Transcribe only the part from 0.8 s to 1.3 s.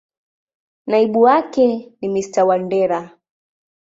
Naibu